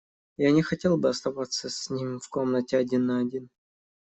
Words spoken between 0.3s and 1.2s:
Я не хотел бы